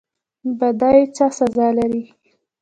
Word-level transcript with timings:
بدی 0.59 0.99
څه 1.15 1.25
سزا 1.37 1.67
لري؟ 1.77 2.03